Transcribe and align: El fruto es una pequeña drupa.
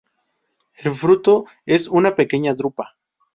El 0.79 0.95
fruto 0.95 1.45
es 1.63 1.87
una 1.87 2.15
pequeña 2.15 2.55
drupa. 2.55 2.97